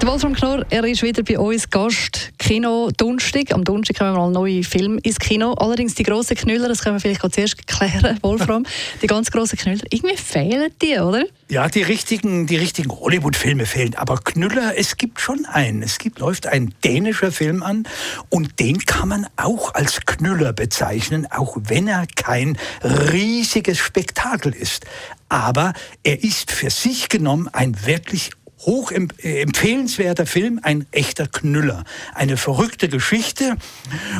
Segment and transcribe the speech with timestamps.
[0.00, 2.32] der Wolfram Knorr, er ist wieder bei uns Gast.
[2.38, 3.52] Kino Dunstig.
[3.52, 5.52] Am Donnerstag kommen wir mal neue Film ins Kino.
[5.52, 8.64] Allerdings die grossen Knüller, das können wir vielleicht zuerst klären, Wolfram.
[9.02, 11.24] die ganz grossen Knüller, irgendwie fehlen die, oder?
[11.50, 13.94] Ja, die richtigen, die richtigen Hollywood-Filme fehlen.
[13.94, 15.82] Aber Knüller, es gibt schon einen.
[15.82, 17.86] Es gibt, läuft ein dänischer Film an
[18.30, 24.86] und den kann man auch als Knüller bezeichnen, auch wenn er kein riesiges Spektakel ist.
[25.28, 31.84] Aber er ist für sich genommen ein wirklich hoch empfehlenswerter Film, ein echter Knüller.
[32.14, 33.56] Eine verrückte Geschichte.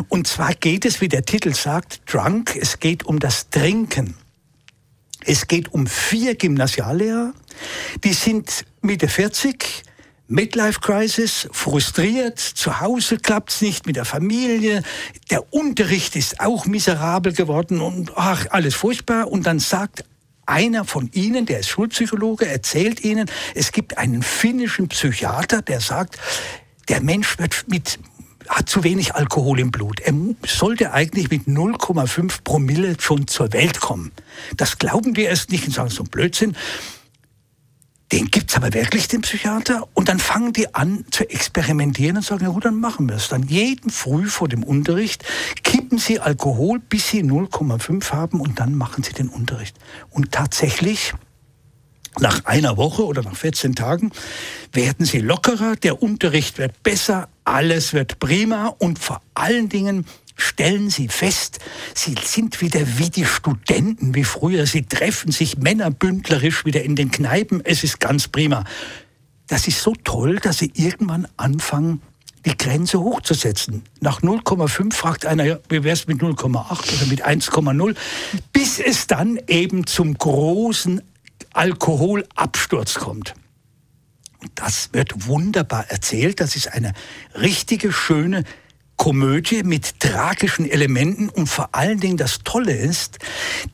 [0.08, 2.56] Und zwar geht es, wie der Titel sagt, Drunk.
[2.56, 4.14] Es geht um das Trinken.
[5.24, 7.34] Es geht um vier Gymnasiallehrer.
[8.04, 9.84] Die sind Mitte 40,
[10.28, 14.84] Midlife Crisis, frustriert, zu Hause klappt's nicht mit der Familie,
[15.28, 19.26] der Unterricht ist auch miserabel geworden und ach, alles furchtbar.
[19.26, 20.04] Und dann sagt
[20.50, 26.18] einer von Ihnen, der ist Schulpsychologe, erzählt Ihnen, es gibt einen finnischen Psychiater, der sagt,
[26.88, 27.98] der Mensch wird mit
[28.48, 30.00] hat zu wenig Alkohol im Blut.
[30.00, 30.12] Er
[30.44, 34.10] sollte eigentlich mit 0,5 Promille schon zur Welt kommen.
[34.56, 36.56] Das glauben wir erst nicht und sagen so Blödsinn
[38.12, 39.86] den gibt's aber wirklich, den Psychiater.
[39.94, 43.28] Und dann fangen die an zu experimentieren und sagen, ja gut, dann machen wir es.
[43.28, 45.24] Dann jeden Früh vor dem Unterricht
[45.62, 49.76] kippen sie Alkohol, bis sie 0,5 haben und dann machen sie den Unterricht.
[50.10, 51.14] Und tatsächlich,
[52.20, 54.12] nach einer Woche oder nach 14 Tagen
[54.72, 60.04] werden sie lockerer, der Unterricht wird besser, alles wird prima und vor allen Dingen
[60.36, 61.58] stellen Sie fest,
[61.94, 64.66] Sie sind wieder wie die Studenten wie früher.
[64.66, 67.62] Sie treffen sich männerbündlerisch wieder in den Kneipen.
[67.64, 68.64] Es ist ganz prima.
[69.48, 72.00] Das ist so toll, dass Sie irgendwann anfangen,
[72.46, 73.82] die Grenze hochzusetzen.
[74.00, 77.94] Nach 0,5 fragt einer, wie wäre es mit 0,8 oder mit 1,0,
[78.52, 81.02] bis es dann eben zum großen
[81.52, 83.34] Alkoholabsturz kommt.
[84.54, 86.40] Das wird wunderbar erzählt.
[86.40, 86.92] Das ist eine
[87.34, 88.44] richtige, schöne
[88.96, 93.18] Komödie mit tragischen Elementen und vor allen Dingen das Tolle ist,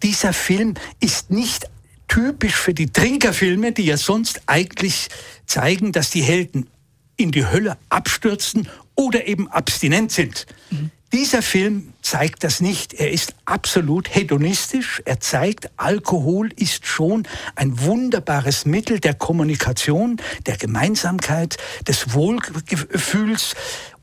[0.03, 1.69] dieser Film ist nicht
[2.06, 5.09] typisch für die Trinkerfilme, die ja sonst eigentlich
[5.44, 6.69] zeigen, dass die Helden
[7.16, 10.47] in die Hölle abstürzen oder eben abstinent sind.
[10.70, 10.91] Mhm.
[11.16, 12.93] Dieser Film zeigt das nicht.
[12.93, 15.00] Er ist absolut hedonistisch.
[15.06, 21.56] Er zeigt, Alkohol ist schon ein wunderbares Mittel der Kommunikation, der Gemeinsamkeit,
[21.88, 23.54] des Wohlgefühls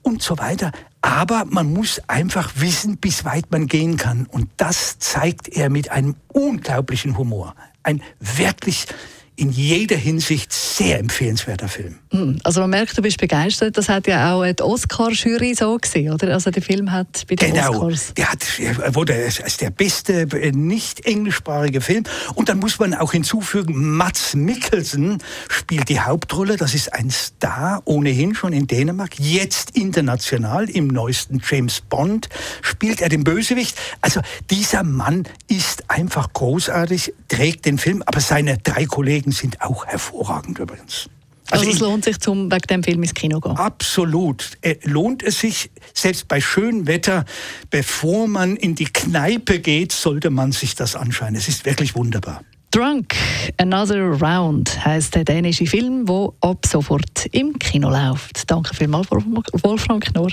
[0.01, 0.71] und so weiter.
[1.01, 4.25] Aber man muss einfach wissen, bis weit man gehen kann.
[4.25, 7.53] Und das zeigt er mit einem unglaublichen Humor.
[7.83, 8.87] Ein wirklich
[9.35, 11.95] in jeder Hinsicht sehr empfehlenswerter Film.
[12.11, 13.77] Hm, also man merkt, du bist begeistert.
[13.77, 16.33] Das hat ja auch die Oscar-Jury so gesehen, oder?
[16.33, 17.83] Also der Film hat bei den genau.
[17.83, 18.13] Oscars...
[18.15, 18.45] Der hat,
[18.93, 22.03] wurde als der beste äh, nicht englischsprachige Film.
[22.35, 25.17] Und dann muss man auch hinzufügen, Mats Mikkelsen
[25.49, 26.57] spielt die Hauptrolle.
[26.57, 29.19] Das ist ein Star, ohnehin schon in Dänemark.
[29.19, 32.29] Jetzt international im neuesten James Bond
[32.61, 33.77] spielt er den Bösewicht.
[34.01, 34.21] Also
[34.51, 38.03] dieser Mann ist einfach großartig, trägt den Film.
[38.05, 41.09] Aber seine drei Kollegen Kollegen sind auch hervorragend übrigens.
[41.49, 43.55] Also, also es lohnt sich, zum wegen dem Film ins Kino gehen?
[43.55, 44.51] Absolut.
[44.61, 47.25] Äh, lohnt es sich, selbst bei schönem Wetter,
[47.69, 51.35] bevor man in die Kneipe geht, sollte man sich das anschauen.
[51.35, 52.41] Es ist wirklich wunderbar.
[52.71, 53.13] Drunk,
[53.57, 58.49] Another Round heißt der dänische Film, der ab sofort im Kino läuft.
[58.49, 60.31] Danke vielmals, Wolfram Knorr.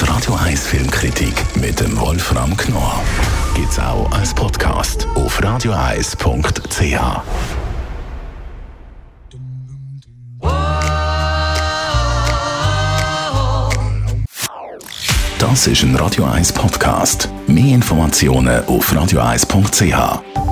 [0.00, 3.04] Die Radio 1 Filmkritik mit dem Wolfram Knorr
[3.58, 7.00] gibt es auch als Podcast auf radioeis.ch.
[15.40, 17.28] Das ist ein Radio 1 Podcast.
[17.48, 20.47] Mehr Informationen auf radioeis.ch.